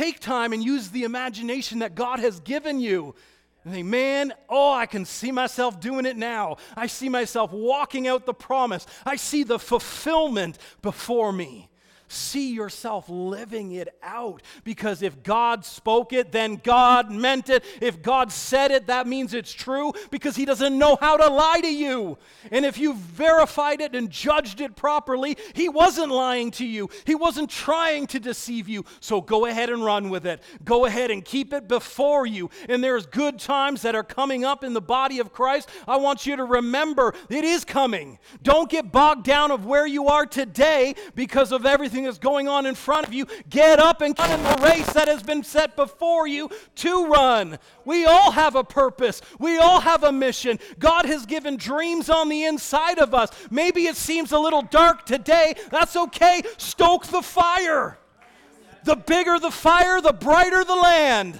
[0.00, 3.14] Take time and use the imagination that God has given you.
[3.64, 6.56] And think, man, oh, I can see myself doing it now.
[6.74, 8.86] I see myself walking out the promise.
[9.04, 11.69] I see the fulfillment before me
[12.10, 14.42] see yourself living it out.
[14.64, 17.64] Because if God spoke it, then God meant it.
[17.80, 21.60] If God said it, that means it's true because He doesn't know how to lie
[21.60, 22.18] to you.
[22.50, 27.14] And if you verified it and judged it properly, He wasn't lying to you, He
[27.14, 28.84] wasn't trying to deceive you.
[29.00, 30.42] So go ahead and run with it.
[30.64, 32.50] Go ahead and keep it before you.
[32.68, 35.68] And there's good times that are coming up in the body of Christ.
[35.86, 38.18] I want you to remember it is coming.
[38.42, 42.66] Don't get bogged down of where you are today because of everything that's going on
[42.66, 45.76] in front of you, get up and run in the race that has been set
[45.76, 47.58] before you to run.
[47.84, 50.58] We all have a purpose, we all have a mission.
[50.78, 53.30] God has given dreams on the inside of us.
[53.50, 55.54] Maybe it seems a little dark today.
[55.70, 56.42] That's okay.
[56.56, 57.98] Stoke the fire.
[58.84, 61.38] The bigger the fire, the brighter the land.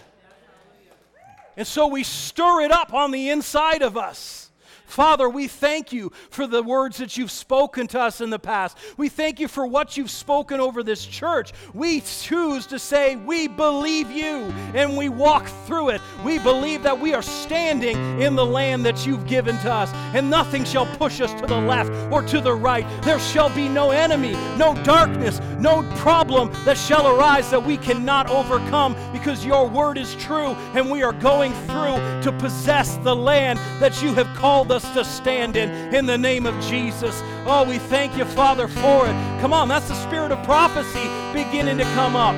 [1.56, 4.49] And so we stir it up on the inside of us.
[4.90, 8.76] Father, we thank you for the words that you've spoken to us in the past.
[8.96, 11.52] We thank you for what you've spoken over this church.
[11.72, 16.00] We choose to say, We believe you, and we walk through it.
[16.24, 20.28] We believe that we are standing in the land that you've given to us, and
[20.28, 22.84] nothing shall push us to the left or to the right.
[23.02, 28.28] There shall be no enemy, no darkness, no problem that shall arise that we cannot
[28.28, 33.56] overcome because your word is true, and we are going through to possess the land
[33.78, 37.22] that you have called us us to stand in, in the name of Jesus.
[37.46, 39.12] Oh, we thank you, Father, for it.
[39.40, 42.34] Come on, that's the spirit of prophecy beginning to come up.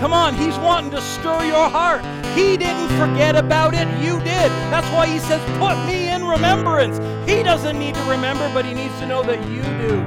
[0.00, 2.04] Come on, He's wanting to stir your heart.
[2.36, 4.50] He didn't forget about it, you did.
[4.70, 6.98] That's why He says, Put me in remembrance.
[7.28, 10.00] He doesn't need to remember, but He needs to know that you do.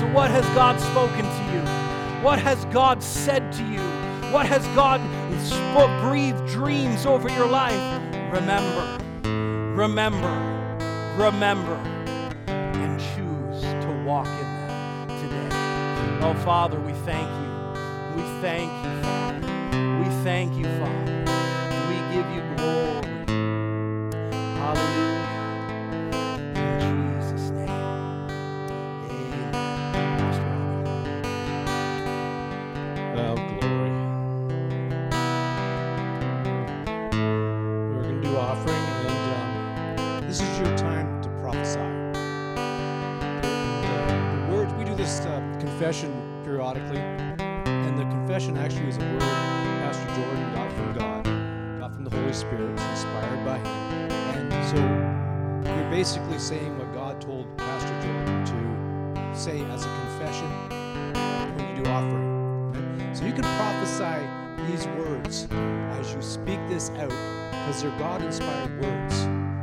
[0.00, 1.60] So, what has God spoken to you?
[2.22, 3.80] What has God said to you?
[4.32, 5.00] What has God
[5.42, 8.00] spoke, breathed dreams over your life?
[8.32, 8.98] Remember,
[9.74, 10.59] remember,
[11.16, 11.76] remember,
[12.46, 15.48] and choose to walk in them today.
[16.22, 17.50] Oh, Father, we thank you.
[18.16, 18.89] We thank you,
[67.70, 69.14] because they're God inspired words.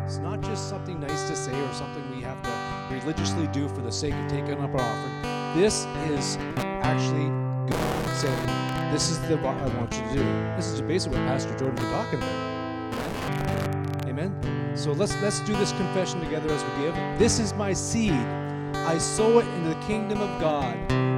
[0.05, 3.81] It's not just something nice to say or something we have to religiously do for
[3.81, 5.61] the sake of taking up our offering.
[5.61, 7.27] This is actually
[7.69, 10.23] God saying, This is the what I want you to do.
[10.55, 14.05] This is basically what Pastor Jordan was talking about.
[14.07, 14.71] Amen.
[14.77, 16.95] So let's let's do this confession together as we give.
[17.19, 18.13] This is my seed.
[18.13, 20.77] I sow it into the kingdom of God.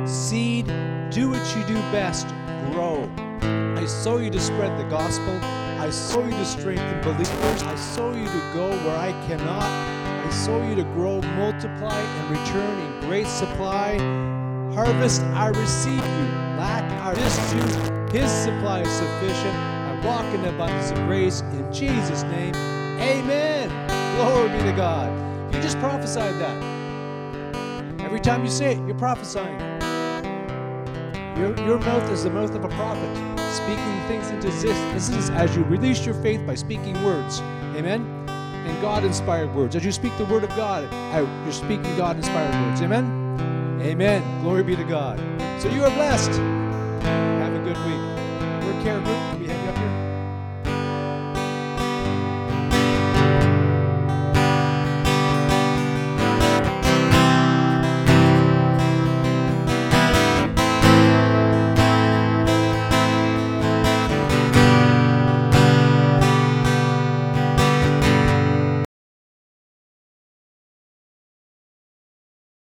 [0.09, 0.65] Seed,
[1.11, 2.27] do what you do best,
[2.71, 3.07] grow.
[3.77, 5.39] I sow you to spread the gospel.
[5.79, 7.63] I sow you to strengthen believers.
[7.63, 9.63] I sow you to go where I cannot.
[9.63, 13.97] I sow you to grow, multiply, and return in great supply.
[14.75, 16.25] Harvest, I receive you.
[16.59, 18.11] Lack, I distribute.
[18.11, 19.55] His supply is sufficient.
[19.55, 21.41] I walk in abundance of grace.
[21.53, 22.53] In Jesus' name,
[22.99, 23.69] amen.
[24.17, 25.09] Glory be to God.
[25.55, 28.01] You just prophesied that.
[28.01, 29.57] Every time you say it, you're prophesying.
[31.37, 35.63] Your, your mouth is the mouth of a prophet, speaking things into existence as you
[35.63, 37.39] release your faith by speaking words.
[37.75, 38.01] Amen?
[38.27, 39.75] And God inspired words.
[39.75, 40.83] As you speak the word of God
[41.43, 42.81] you're speaking God inspired words.
[42.81, 43.05] Amen?
[43.81, 44.41] Amen.
[44.41, 45.19] Glory be to God.
[45.61, 46.31] So you are blessed.
[46.31, 48.65] Have a good week.
[48.65, 49.38] We're Care Group.